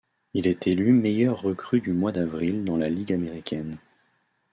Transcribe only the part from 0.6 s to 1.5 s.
élu meilleure